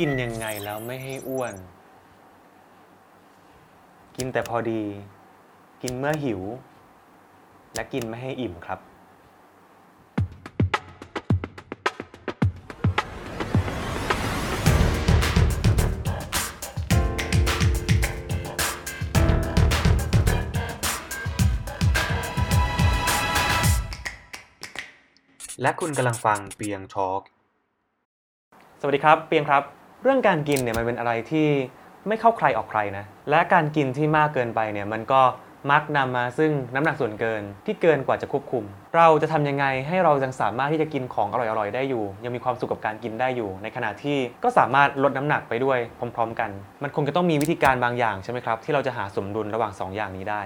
[0.00, 1.54] กินยังไงแล้วไม่ให้อ้วน
[4.16, 4.82] กินแต่พอดี
[5.82, 6.42] กินเมื่อหิว
[7.74, 8.80] และกินไม่ให้อิ่มครับ
[25.62, 27.22] และคุณกำลังฟังเปียงทอล์ก
[28.80, 29.64] สวัสดีครับ เปียงครับ
[30.06, 31.48] เรื่องการกินเนี่ยมันเป็นอะไรที่
[32.08, 35.22] ไม่เข้าใครออกใครนะ และการกินที่มากเกินไปเนี่ยมันก็
[35.70, 38.64] มักนำมาซึ่งน้ำหนักส่วนเกินที่เกินกว่าจะควบคุม
[38.96, 45.78] เราจะทำยังไงให้เรายังสามารถที่จะกินของอร่อยๆได้อยู่ ยังมีความสุขกับการกินได้อยู่ ในขณะที่ก็สามารถลดน้ำหนักไปด้วย
[46.16, 46.50] พร้อม ๆ กัน
[46.82, 50.42] มันคงจะต้องมีวิธีการบางอย่างใช่ไหมครับที่เราจะหาสมดุลระหว่างสองอย่างนี้ได้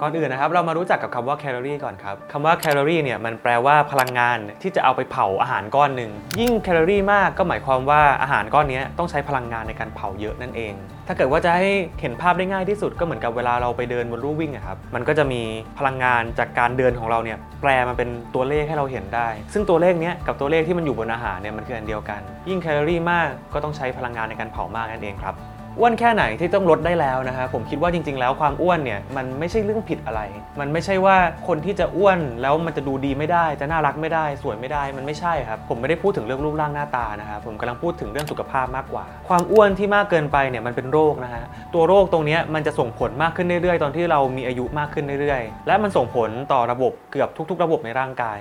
[0.00, 10.74] ก่อนอื่นนะครับเรามารู้จักกับคำว่าแคลอรี่ก่อนครับคำว่าแคลอรี่เนี่ยมันแปลว่าพลังงานที่จะเอาไปเผาอาหารก้อนหนึ่งยิ่งแคลอรี่มากก็หมายความว่าอาหารก้อนนี้ต้องใช้พลังงานในการเผาเยอะนั่นเอง
[11.08, 11.70] ถ้าเกิดว่าจะให้
[12.00, 15.42] เห็นภาพได้ง่ายที่สุดก็เหมือนกับเวลาเราไปเดินบนลู่วิ่งอะครับมันก็จะมี
[15.78, 25.34] พลังงานจากการเดินของเราเนี่ยแปลมาเป็นตัวเลขให้เราเห็นได้ ซึ่งตัวเลขเนี้ยกับตัวเลขที่มันอยู่บนอาหารเนี่ยมันคืออันเดียวกัน ยิ่งแคลอรี่มากก็ต้องใช้พลังงานในการเผามากนั่นเองครับ
[25.80, 30.20] อ้วนแค่ไหนที่ต้องลดได้แล้วนะฮะผมคิดว่าจริง ๆ แล้วความอ้วนเนี่ยมันไม่ใช่เรื่องผิดอะไร
[30.60, 31.16] มันไม่ใช่ว่า
[31.48, 48.40] คนที่จะอ้วนแล้วมันจะดูดีไม่ได้ จะน่ารักไม่ได้ สวยไม่ได้มันไม่ใช่ครับผมไม่ได้พูดถึงเรื่องรูปร่างหน้าตานะครับผมกำลังพูดถึงเรื่องสุขภาพมากกว่า ความอ้วนที่มากเกินไปเนี่ยมันเป็นโรคนะฮะตัวโรคตรงนี้มันจะส่งผลมากขึ้นเรื่อยๆ ตอนที่เรามีอายุมากขึ้นเรื่อยๆ และมันส่งผลต่อระบบเกือบทุก ๆ ระบบในร่างกาย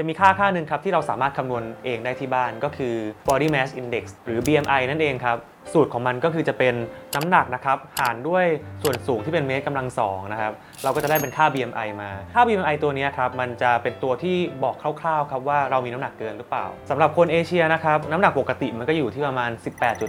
[0.00, 2.94] จะมีค่าค่าหนึ่งครับที่เราสามารถคำนวณเองได้ที่บ้านก็คือ
[3.28, 5.36] body mass index หรือ BMI นั่นเองครับ
[5.72, 6.74] สูตรของมันก็คือจะเป็น
[7.14, 8.44] น้ำหนักนะครับ หารด้วย
[8.82, 10.52] ส่วนสูงที่เป็นเมตรกำลังสองนะครับ
[10.84, 19.50] เราก็จะได้เป็นค่า BMI มา ค่า BMI ตัวนี้ครับ มันจะเป็นตัวที่บอกคร่าวๆครับว่าเรามีน้ำหนักเกินหรือเปล่าสำหรับคนเอเชียนะครับน้ำหนักปกติมันก็อยู่ที่ประมาณ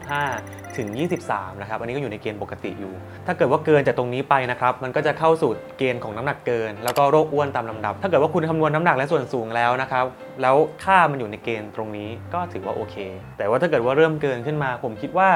[0.10, 0.88] 18.5 ถึง
[1.26, 2.94] 23 นะครับ อันนี้ก็อยู่ในเกณฑ์ปกติอยู่
[3.28, 10.06] ถ้าเกิดว่าเกินจากตรงนี้ไปนะครับ มันก็จะเข้าสู่เกณฑ์ของน้ำหนักเกิน แล้วก็โรคอ้วนตามลำดับ ถ้าเกิดว่าคุณคำนวณน้ำหนักและส่วนสูงแล้วนะครับ
[10.42, 12.96] แล้วค่ามันอยู่ในเกณฑ์ตรงนี้ก็ถือว่าโอเค
[13.38, 15.30] แต่ว่าถ้าเกิดว่าเริ่มเกินขึ้นมา ผมคิดว่า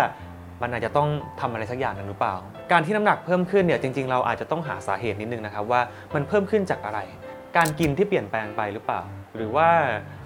[0.63, 1.09] มันอาจจะต้อง
[1.41, 2.35] ทำอะไรสักอย่างหนึ่งหรือเปล่า
[2.72, 5.81] การที่น้ำหนักเพิ่มขึ้นเนี่ยจริง ๆ เราอาจจะต้องหาสาเหตุนิดนึงนะครับว่า
[6.13, 7.00] มันเพิ่มขึ้นจากอะไร
[7.57, 9.02] การกินที่เปลี่ยนแปลงไปหรือเปล่า
[9.35, 9.69] หรือว่า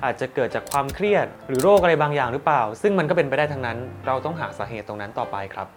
[0.04, 3.78] อาจจะเกิดจากความเครียด หรือโรคอะไรบางอย่างหรือเปล่า ซึ่งมันก็เป็นไปได้ทั้งนั้น
[4.08, 5.68] เราต้องหาสาเหตุตรงนั้นต่อไปครับ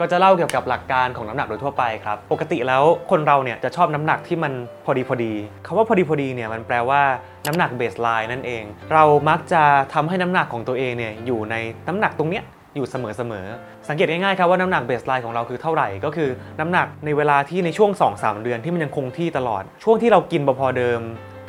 [0.00, 4.52] ก็จะเล่าเกี่ยวกับหลักการของน้ำหนักโดยทั่วไปครับ ปกติแล้วคนเราเนี่ยจะชอบน้ำหนักที่มัน
[4.84, 5.32] พอดีพอดี
[5.66, 7.02] คำว่าพอดีพอดีเนี่ยมันแปลว่า
[7.46, 9.62] น้ำหนัก baseline นั่นเอง เรามักจะ
[9.94, 11.54] ทำให้น้ำหนักของตัวเองเนี่ยอยู่ใน
[11.88, 12.44] น้ำหนักตรงเนี้ย
[12.76, 12.96] อยู่เส
[13.30, 16.28] มอๆ สังเกตง่ายๆครับว่าน้ำหนัก baseline ของเราคือเท่าไหร่ ก็คือ
[16.60, 21.00] น้ำหนักในเวลาที่ในช่วง 2-3 เดือนที่มันยังคงที่ตลอด ช่วงที่เรากินพอๆเดิม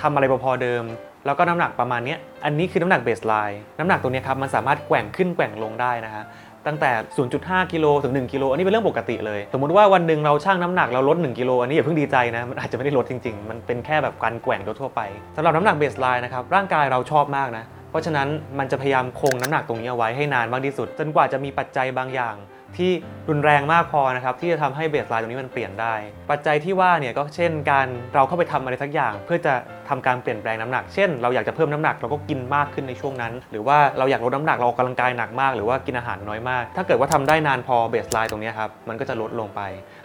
[0.01, 0.83] ทำอะไรพอๆเดิม
[1.25, 6.23] แล้วก็น้ำหนักประมาณนี้อันนี้คือน้ำหนัก baseline น้ำหนักตรงเนี้ยครับมันสามารถแกว่งขึ้นแกว่งลงได้นะฮะ
[6.67, 6.91] ตั้งแต่
[7.31, 15.01] 0.5 กิโลถึง 1 กิโล อันนี้เป็นเรื่องปกติเลย สมมติว่าวันหนึ่งเราชั่งน้ำหนักเราลด 1 กิโล อันนี้อย่าเพิ่งดีใจนะ มันอาจจะไม่ได้ลดจริง ๆ มันเป็นแค่แบบการแกว่งทั่วไป
[15.35, 18.27] สำหรับน้ำหนัก baseline นะครับ ร่างกายเราชอบมากนะ เพราะฉะนั้น
[18.59, 22.37] มันจะพยายามคงน้ำหนักตรงนี้เอาไว้ให้นานมากที่สุด จนกว่าจะมีปัจจัยบางอย่าง
[22.77, 22.91] ที่
[23.29, 25.93] รุนแรงมากพอนะครับที่จะทำให้ baseline ตรงนี้มันเปลี่ยนได้
[26.31, 29.53] ปัจจัยที่ว่าเนี่ยก็เช่นการเราเข้าไปทำอะไรสักอย่าง เพื่อจะ
[29.89, 39.61] ทำการเปลี่ยนแปลงน้ำหนัก เช่น เราอยากจะเพิ่มน้ำหนักเราก็กินมากขึ้นในช่วงนั้น หรือว่าเราอยากลดน้ำหนักเราออกกำลังกายหนักมาก หรือว่ากินอาหารน้อยมาก ถ้าเกิดว่าทำได้นานพอ baseline ตรงนี้ครับมันก็จะลดลงไป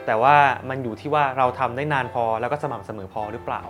[0.06, 0.34] แต่ว่า
[0.68, 3.62] มันอยู่ที่ว่าเราทำได้นานพอแล้วก็สม่ำเสมอพอหรือเปล่า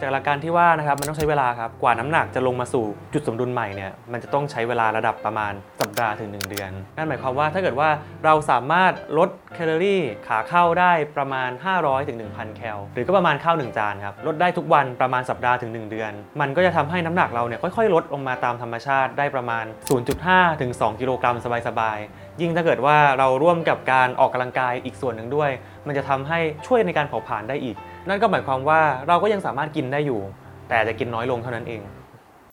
[0.00, 7.88] จากหลักการที่ว่านะครับมันต้องใช้เวลาครับกว่าน้ำหนักจะลงมาสู่จุดสมดุลใหม่เนี่ยมันจะต้องใช้เวลาระดับประมาณสัปดาห์ถึง 1 เดือน นั่นหมายความว่าถ้าเกิดว่า
[8.24, 19.64] เราสามารถลดแคลอรี่ขาเข้าได้ประมาณ 500ถึง1,000 แคลหรือก็ประมาณข้าว1จานครับลดได้ทุกวันประมาณสัปดาห์ถึง 1 เดือน มันก็จะทำให้น้ำหนักเราเนี่ยค่อยๆ ลดลงมาตามธรรมชาติได้ประมาณ
[20.12, 21.36] 0.5ถึง2กิโลกรัม
[21.68, 25.50] สบายๆยิ่งถ้าเกิดว่าเราร่วมกับการออกกำลังกายอีกส่วนหนึ่งด้วย
[25.86, 27.76] มันจะทำให้ช่วยในการเผาผลาญได้อีก
[28.08, 30.20] นั่นก็หมายความว่าเราก็ยังสามารถกินได้อยู่
[30.68, 31.80] แต่จะกินน้อยลงเท่านั้นเอง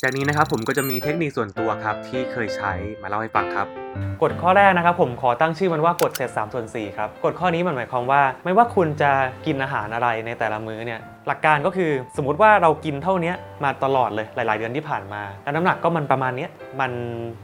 [0.02, 3.68] จากนี้นะครับผมก็จะมีเทคนิคส่วนตัวครับที่เคยใช้มาเล่าให้ฟังครับ
[4.22, 9.12] กฎข้อแรกนะครับผมขอตั้งชื่อมันว่ากฎเศษ3ส่วน4ครับกฎข้อนี้มันหมายความว่า ไม่ว่าคุณจะ
[9.46, 13.34] กินอาหารอะไรในแต่ละมื้อเนี่ยหลักการก็คือสมมติว่าเรากินเท่านี้
[13.64, 16.48] มาตลอดเลยหลาย ๆ เดือนที่ผ่านมาแล้วน้ำหนักก็มันประมาณนี้
[16.80, 16.92] มัน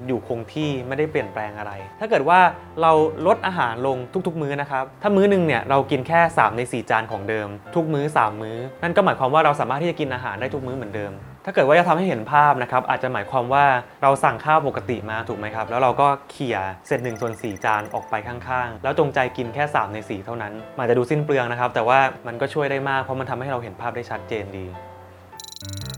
[0.07, 2.39] อยู่คงที่ไม่ได้เปลี่ยนแปลงอะไร ถ้าเกิดว่า
[2.81, 2.91] เรา
[3.27, 11.13] ลดอาหารลงทุก ๆ มื้อนะครับถ้ามื้อนึงเนี่ยเรากินแค่ 3 ใน 4 จานของเดิม ทุกมื้อ 3 มื้อ นั่นก็หมายความว่าเราสามารถที่จะกินอาหารได้ทุกมื้อเหมือนเดิม
[11.45, 13.65] ถ้าเกิดว่าจะทำให้เห็นภาพนะครับอาจจะหมายความว่า
[14.03, 16.57] เราสั่งข้าวปกติมาถูกไหมครับ แล้วเราก็เขี่ย
[16.87, 24.65] เศษหนึ่งส่วนสี่จานออกไปข้างๆ แล้วจงใจกินแค่ 3 ใน 4 เท่านั้นมันอาจจะดูสิ้นเปลืองนะครับ แต่ว่ามันก็ช่วยได้มากเพราะมันทำให้เราเห็นภาพได้ชัดเจนดี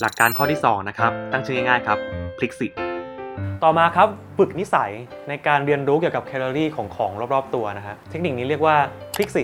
[0.02, 1.98] หลักการข้อที่2นะครับตั้งชื่อง่ายๆครับ
[2.38, 2.68] พลิกสิ
[3.64, 4.08] ต่อมาครับ
[4.38, 4.92] ฝึกนิสัย
[5.30, 8.76] ในการเรียนรู้เกี่ยวกับแคลอรี่ของของรอบๆตัวนะฮะเทคนิคนี้เรียกว่า
[9.16, 9.44] พลิกสิ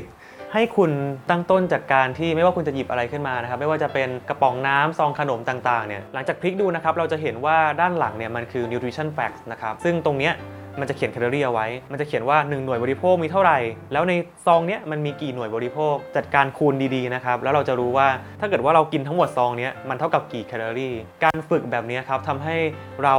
[0.53, 0.91] ให้คุณ
[1.29, 10.33] ตั้งต้นจากการที่ไม่ว่าคุณจะหยิบอะไรขึ้นมานะครับไม่ว่าจะเป็นกระป๋องน้ำซองขนมต่างๆเนี่ยหลังจากพลิกดูนะครับเราจะเห็นว่าด้านหลังเนี่ยมันคือ nutrition facts นะครับซึ่งตรงเนี้ย
[10.79, 13.59] มันจะเขียนแคลอรี่เอาไว้ มันจะเขียนว่า 1 หน่วยบริโภคมีเท่าไหร่
[13.93, 14.13] แล้วใน
[14.45, 18.07] ซองเนี้ยมันมีกี่หน่วยบริโภค จัดการคูณดีๆนะครับ แล้วเราจะรู้ว่า
[18.39, 22.55] ถ้าเกิดว่าเรากินทั้งหมดซองเนี้ยมันเท่ากับกี่แคลอรี่ การฝึกแบบนี้ครับทำให้
[23.03, 23.15] เรา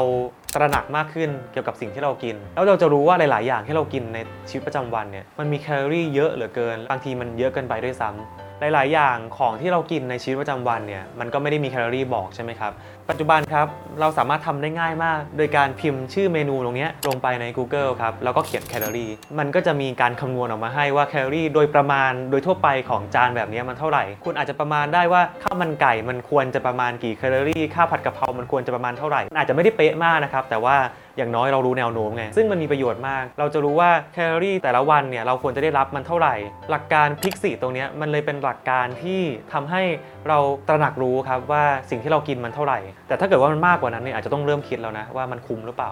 [0.55, 4.19] ตระหนักมากขึ้นเกี่ยวกับสิ่งที่เรากิน แล้วเราจะรู้ว่าหลาย ๆ อย่างที่เรากินใน
[4.49, 8.21] ชีวิตประจำวันเนี่ยมันมีแคลอรี่เยอะเหลือเกิน บางทีมันเยอะเกินไปด้วยซ้ำ
[8.61, 12.73] หลาย ๆ อย่างของที่เรากินในชีวิตประจำวันเนี่ยมันก็ไม่ได้มีแคลอรี่บอกใช่ไหมครับ
[13.11, 13.67] ปัจจุบันครับ
[14.01, 30.77] เราสามารถทำได้ง่ายมาก โดยการพิมพ์ชื่อเมนูตรงนี้ลงไปใน Google ครับแล้วก็เขียนแคลอรี่มันก็จะมีการคำนวณออกมาให้ว่าแคลอรี่โดยประมาณโดยทั่วไปของจานแบบนี้มันเท่าไหร่ คุณอาจจะประมาณได้ว่าข้าวมันไก่มันควรจะประมาณกี่แคลอรี่ข้าวผัดกะเพรามันควรจะประมาณเท่าไหร่อาจจะไม่ได้เป๊ะมากนะครับแต่ว่า
[31.17, 36.35] อย่างน้อยเรารู้แนวโน้มไง ซึ่งมันมีประโยชน์มาก เราจะรู้ว่าแคลอรี่แต่ละวันเนี่ยเราควรจะได้รับมันเท่าไหร่
[36.71, 39.21] หลักการพลิกสีตรงนี้มันเลยเป็นหลักการที่
[39.53, 39.83] ทำให้
[40.29, 40.39] เรา
[40.69, 42.79] ตระหนักรู้ครับว่าสิ่งที่เรากินมันเท่าไหร่
[43.09, 45.91] แต่ถ้าเกิดว่ามันมากกว่านั้นเนี่ยอาจจะต้องเริ่มคิดแล้วนะว่ามันคุ้มหรือเปล่า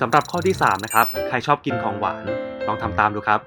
[0.00, 2.24] สำหรับข้อที่3นะครับใครชอบกินของหวาน
[2.66, 3.40] ลองทำตามดูครับ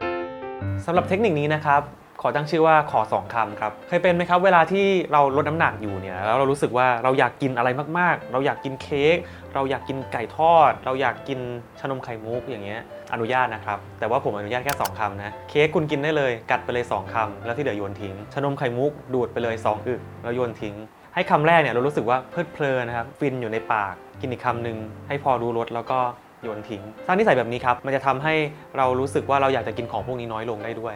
[0.85, 1.81] สำหรับเทคนิคนี้นะครับ
[2.21, 7.69] ขอตั้งชื่อว่าขอสองคำครับเคยเป็นไหมครับเวลาที่เราลดน้ำหนักอยู่เนี่ยแล้วเรารู้สึกว่าเราอยากกินอะไร
[7.99, 9.17] มากๆ เราอยากกินเค้ก
[9.53, 11.39] เราอยากกินไก่ทอด เราอยากกิน
[11.79, 12.81] ชานมไข่มุกอย่างเงี้ย
[13.13, 20.75] อนุญาตนะครับ แต่ว่าผมอนุญาตแค่ 2คำนะ เค้กคุณกินได้เลย กัดไปเลย 2คำแล้วที่เหลือโยนทิ้ง ชนมไข่มุกดูดไปเลย 2 อึก แล้วโยนทิ้ง
[21.15, 24.77] ให้คำแรกเนี่ยเรารู้สึกว่าเพลิดเพลินนะครับ ฟินอยู่ในปาก กินอีกคำหนึ่ง
[25.07, 25.99] ให้พอรู้รสแล้วก็
[26.43, 28.33] โยนทิ้ง สร้างนิสัยแบบนี้ครับ มันจะทำให้
[28.77, 30.95] เรารู้สึกว่าเราอยากจะกินของพวกนี้น้อยลงได้ด้วย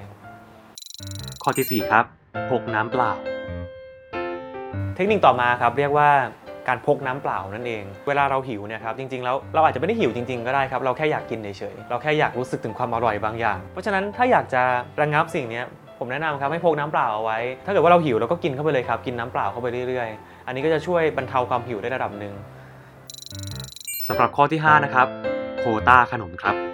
[1.44, 2.06] ข้อทีสี่4 ครับ
[2.50, 3.12] พกน้ำเปล่า
[4.96, 6.10] เทคนิคต่อมาครับเรียกว่า
[6.68, 14.62] การพกน้ำเปล่านั่นเอง เวลาเราหิวเนี่ยครับจริงๆแล้วเราอาจจะไม่ได้หิวจริงๆก็ได้ครับเราแค่อยากกินเฉยๆเราแค่อยากรู้สึกถึงความอร่อยบางอย่าง เพราะฉะนั้นถ้าอยากจะ
[15.02, 15.62] ระงับสิ่งนี้
[16.00, 22.34] ผมแนะนำครับให้พกน้ำเปล่าเอาไว้ ถ้าเกิดว่าเราหิวเราก็กินเข้าไปเลยครับกินน้ำเปล่าเข้าไปเรื่อยๆ อันนี้ก็จะช่วยบรรเทาความหิวได้ระดับหนึ่ง
[24.08, 25.08] สำหรับข้อที่ 5 นะครับ
[25.60, 26.67] โคต้าขนมครับ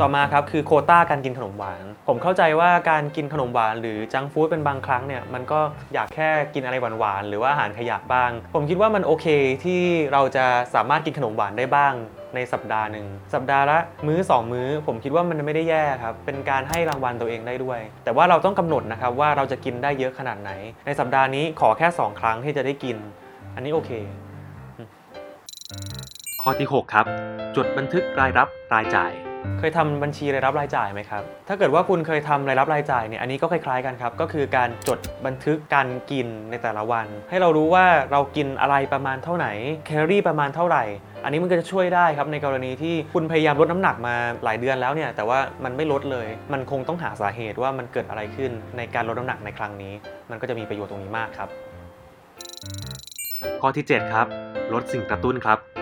[0.00, 5.60] ต่อมาครับคือโคต้าการกินขนมหวาน ผมเข้าใจว่าการกินขนมหวานหรือจังฟู้ดเป็นบางครั้งเนี่ยมันก็
[5.94, 9.26] อยากแค่กินอะไรหวานๆหรือว่าอาหารขยะบ้าง ผมคิดว่ามันโอเค
[9.64, 9.82] ที่
[10.12, 11.92] เราจะสามารถกินขนมหวานได้บ้าง
[12.34, 20.50] ในสัปดาห์หนึ่งสัปดาห์ละมื้อ 2 มื้อ ผมคิดว่ามันไม่ได้แย่ครับ เป็นการให้รางวัลตัวเองได้ด้วย แต่ว่าเราต้องกำหนดนะครับว่าเราจะกินได้เยอะขนาดไหน
[20.86, 22.96] ในสัปดาห์นี้ขอแค่ 2 ครั้งที่จะได้กิน
[23.54, 23.90] อันนี้โอเค
[26.42, 27.06] ข้อที่ 6 ครับ
[27.56, 29.12] จดบันทึกรายรับรายจ่าย
[29.58, 39.52] เคยทำบัญชีรายรับรายจ่ายไหมครับ ถ้าเกิดว่าคุณเคยทำรายรับรายจ่ายเนี่ยอันนี้ก็คล้ายๆกันครับ ก็คือการจดบันทึกการกินในแต่ละวัน ให้เรารู้ว่าเรากินอะไรประมาณเท่าไหร่
[39.86, 40.84] แคลอรี่ประมาณเท่าไหร่
[41.24, 44.14] อันนี้มันก็จะช่วยได้ครับในกรณีที่คุณพยายามลดน้ำหนักมา
[44.44, 49.94] หลายเดือนแล้วเนี่ยแต่ว่ามันไม่ลดเลย มันคงต้องหาสาเหตุว่ามันเกิดอะไรขึ้นในการลดน้ำหนักในครั้งนี้
[50.30, 51.48] มันก็จะมีประโยชน์ตรงนี้มากครับ
[53.62, 54.26] ข้อที่ 7 ครับ
[54.74, 55.79] ลดสิ่งกระตุ้นครับ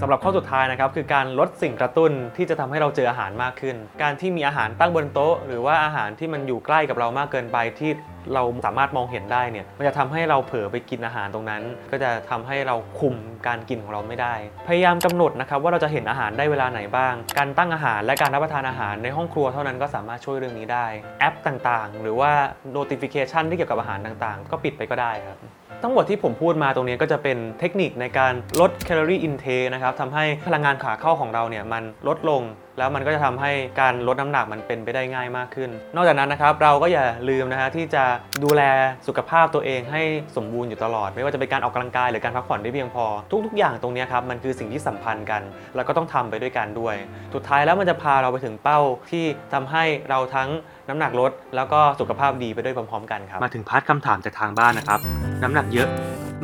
[0.00, 7.90] สำหรับข้อสุดท้ายนะครับคือการลดสิ่งกระตุ้นที่จะทำให้เราเจออาหารมากขึ้น การที่มีอาหารตั้งบนโต๊ะ หรือว่าอาหารที่มันอยู่ใกล้กับเรามากเกินไปที่
[8.34, 13.14] เราสามารถมองเห็นได้เนี่ยมันจะทำให้เราเผลอไปกินอาหารตรงนั้น ก็จะทำให้เราคุม
[13.46, 14.34] การกินของเราไม่ได้
[14.68, 20.86] พยายามกำหนดนะครับว่าเราจะเห็นอาหารได้เวลาไหนบ้าง การตั้งอาหารและการรับประทานอาหารในห้องครัวเท่านั้นก็สามารถช่วยเรื่องนี้ได้
[21.20, 22.32] แอปต่างๆ หรือว่า
[22.76, 25.38] notification ที่เกี่ยวกับอาหารต่างๆ ก็ปิดไปก็ได้ครับ
[25.82, 32.42] ทั้งหมดที่ผมพูดมาตรงนี้ก็จะเป็นเทคนิคในการลดแคลอรี่อินเทนะครับทำให้พลังงานขาเข้าของเราเนี่ยมันลดลง
[32.78, 38.04] แล้วมันก็จะทำให้การลดน้ำหนักมันเป็นไปได้ง่ายมากขึ้น นอกจากนั้นนะครับเราก็อย่าลืมนะฮะที่จะ
[38.44, 38.62] ดูแล
[39.06, 40.02] สุขภาพตัวเองให้
[40.36, 43.04] สมบูรณ์อยู่ตลอด ไม่ว่าจะเป็นการออกกำลังกายหรือการพักผ่อนได้เพียงพอ
[43.46, 45.42] ทุก ๆ อย่างตรงนี้ครับมันคือสิ่งที่สัมพันธ์กัน
[45.74, 46.94] แล้วก็ต้องทำไปด้วยกันด้วย
[47.34, 48.78] สุดท้ายแล้วมันจะพาเราไปถึงเป้า
[49.10, 50.48] ที่ทำให้เราทั้ง
[50.88, 55.00] น้ำหนักลด แล้วก็สุขภาพดีไปด้วยพร้อม ๆ กันครับมาถึงพาร์ทคำถามจากทางบ้านนะครับ
[55.42, 55.88] น้ำหนักเยอะ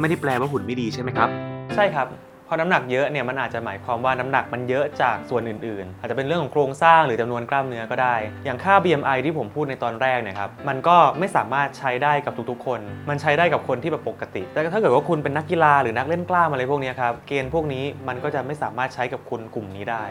[0.00, 1.28] ไม่ได้แปลว่าหุ่นไม่ดีใช่ไหมครับ
[1.75, 2.06] ใช่ครับ
[2.50, 20.05] พอน้ำหนักเยอะเนี่ยมันอาจจะหมายความว่าน้ำหนักมันเยอะจากส่วนอื่นๆ อาจจะเป็นเรื่องของโครงสร้างหรือจำนวนกล้ามเนื้อก็ได้ อย่างค่า BMI ที่ผมพูดในตอนแรกเนี่ยครับมันก็ไม่สามารถใช้ได้กับทุกๆ คน มันใช้ได้กับคนที่แบบปกติ แต่ถ้าเกิดว่าคุณเป็นนักกีฬาหรือนักเล่นกล้ามอะไรพวกนี้ครับเกณฑ์พวกนี้มันก็จะไม่สามารถใช้กับคนกลุ่มนี้ได้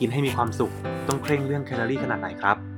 [0.00, 0.72] กินให้มีความสุข
[1.08, 2.75] ต้องเคร่งเรื่องแคลอรี่ขนาดไหนครับ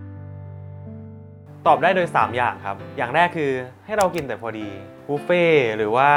[1.68, 3.50] ตอบได้โดย 3 อย่างครับ อย่างแรกคือ
[3.87, 4.68] ให้เรากินแต่พอดี
[5.08, 6.08] บุฟเฟ่ต์หรือว่า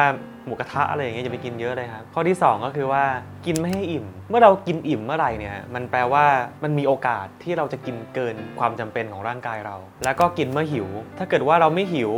[0.46, 3.04] หมูกระทะอะไรอย่างเงี้ยอย่าไปกินเยอะเลยครับ ข้อที่ 2 ก็คือว่า
[3.46, 6.26] กินไม่ให้อิ่ม เมื่อเรากินอิ่มเมื่อไหร่เนี่ยมันแปลว่า
[6.64, 12.12] มันมีโอกาสที่เราจะกินเกินความจำเป็นของร่างกายเรา แล้วก็กินเมื่อหิว ถ้าเกิดว่าเราไม่หิว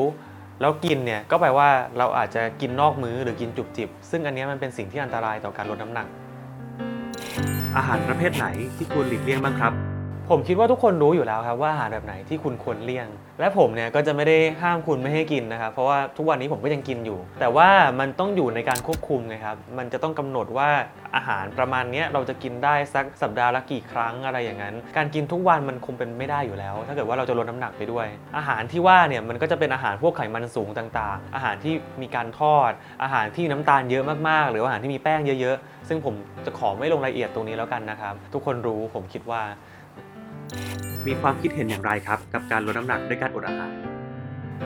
[0.62, 6.08] แล้วกินเนี่ยก็แปลว่าเราอาจจะกินนอกมื้อหรือกินจุบจิบ ซึ่งอันนี้มันเป็นสิ่งที่อันตรายต่อการลดน้ำหนัก
[7.78, 9.93] อาหารประเภทไหนที่ควรหลีกเลี่ยงบ้างครับ
[10.30, 13.08] ผมคิดว่าทุกคนรู้อยู่แล้วครับว่าอาหารแบบไหนที่คุณควรเลี่ยง
[13.40, 20.70] และผมเนี่ยก็จะไม่ได้ห้ามคุณไม่ให้กินนะครับ เพราะว่าทุกวันนี้ผมก็ยังกินอยู่ แต่ว่ามันต้องอยู่ในการควบคุมไงครับ มันจะต้องกำหนดว่า
[21.16, 32.72] อาหารประมาณนี้เราจะกินได้สักสัปดาห์ละกี่ครั้งอะไรอย่างนั้น การกินทุกวันมันคงเป็นไม่ได้อยู่แล้ว ถ้าเกิดว่าเราจะลดน้ำหนักไปด้วย อาหารที่ว่าเนี่ยมันก็จะเป็นอาหารพวกไขมันสูงต่างๆ อาหารที่มีการทอด
[33.04, 36.16] อาหารที่น้ำตาลเยอะมากๆ หรืออาหารที่มีแป้งเยอะๆ ซึ่งผม
[36.46, 39.42] จะขอไม่ลงรายละเอียดตรงนี้แล้วกันนะครับ ทุกคนรู้ผมคิดว่า
[41.08, 43.74] มีความคิดเห็นอย่างไรครับ กับการลดน้ำหนักด้วยการอดอาหาร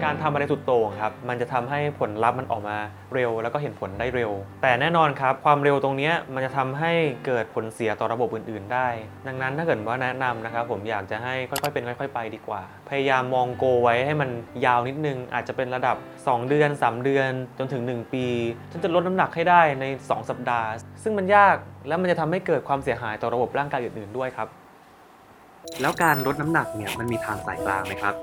[0.04, 2.78] การทำอะไรสุดโต่งครับ มันจะทำให้ผลลัพธ์มันออกมา
[3.14, 4.32] เร็ว แล้วก็เห็นผลได้เร็ว
[4.62, 6.92] แต่แน่นอนครับ ความเร็วตรงนี้มันจะทำให้
[7.26, 8.88] เกิดผลเสียต่อระบบอื่น ๆ ได้
[9.28, 14.30] ดังนั้นถ้าเกิดว่าแนะนำนะครับ ผมอยากจะให้ค่อยๆ เป็นค่อย ๆ ไปดีกว่า พยายามมองโกไว้ให้มัน
[14.66, 18.26] ยาวนิดนึง อาจจะเป็นระดับ 2 เดือน 3 เดือน จนถึง 1 ปี
[18.72, 20.70] ฉันจะลดน้ำหนักให้ได้ใน 2 สัปดาห์
[21.04, 21.56] ซึ่งมันยาก
[21.88, 24.50] และมันจะทำให้เกิดความเสียหายต่อระบบร่างกายอื่น ๆ ด้วยครับ
[25.82, 28.16] แล้วการลดน้ำหนักเนี่ยมันมีทางสายกลางไหมครับ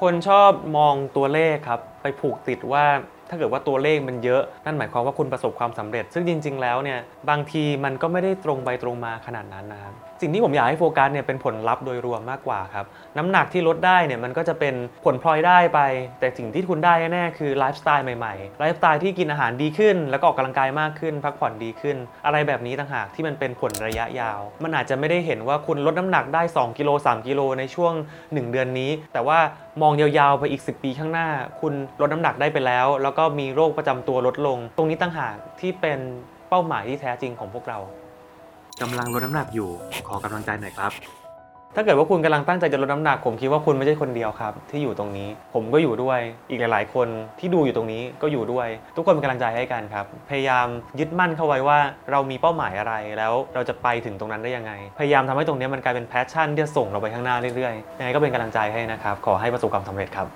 [0.00, 2.84] คนชอบมองตัวเลขครับ ไปผูกติดว่า
[3.28, 6.98] ถ้าเกิดว่าตัวเลขมันเยอะ นั่นหมายความว่าคุณประสบความสำเร็จ ซึ่งจริง ๆ แล้วเนี่ย
[7.30, 12.86] บางทีมันก็ไม่ได้ตรงไปตรงมาขนาดนั้นนะครับ สิ่งที่ผมอยากให้โฟกัสเนี่ยเป็นผลลัพธ์โดยรวมมากกว่าครับ
[13.18, 14.74] น้ำหนักที่ลดได้เนี่ยมันก็จะเป็น
[15.04, 15.80] ผลพลอยได้ไป
[16.20, 29.38] แต่สิ่งที่คุณได้แน่ๆคือไลฟ์สไตล์ใหม่ๆไลฟ์สไตล์ที่กินอาหารดีขึ้น แล้วก็ออกกำลังกายมากขึ้น พักผ่อนดีขึ้น อะไรแบบนี้ต่างหากที่มันเป็นผลระยะยาว มันอาจจะไม่ได้เห็นว่าคุณลดน้ำหนักได้ 2กิโล3กิโลในช่วง 1 เดือนนี้ แต่ว่า
[29.82, 31.28] มองยาวๆไปอีก 10 ปีข้างหน้า
[31.60, 36.00] คุณลดน้ำหนักได้ไปแล้ว แล้วก็มีโรคประจำตัวลดลง ตรงนี้ต่างหากที่เป็น
[36.48, 37.78] เป้าหมายที่แท้จริงของพวกเรา
[38.82, 39.70] กำลังลดน้ำหนักอยู่
[40.08, 40.92] ขอกำลังใจหน่อยครับ
[41.76, 46.18] ถ้าเกิดว่าคุณกำลังตั้งใจจะลดน้ำหนัก ผมคิดว่าคุณไม่ใช่คนเดียวครับ ที่อยู่ตรงนี้ ผมก็อยู่ด้วย
[46.50, 47.08] อีกหลาย ๆ คน
[47.38, 50.66] ที่ดูอยู่ตรงนี้ก็อยู่ด้วย ทุกคนเป็นกำลังใจให้กันครับ พยายาม
[50.98, 51.78] ยึดมั่นเข้าไว้ว่า
[52.10, 60.26] เรามีเป้าหมายอะไรแล้วเราจะไปถึงตรงนั้นได้ยังไง พยายามทำให้ตรงนี้มันกลายเป็นแพชชั่นที่จะส่งเราไปข้างหน้าเรื่อยๆยังไงก็เป็นกำลังใจให้นะครับ ขอให้ประสบความสำเร็จครับ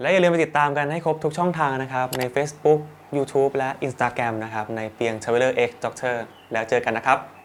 [0.00, 2.80] และอย่าลืมไปติดตามกันให้ครบทุกช่องทางนะครับใน Facebook
[3.16, 6.16] YouTube และ Instagram นะครับในเปียง Traveler X Doctor
[6.52, 7.39] แล้วเจอกันนะครับ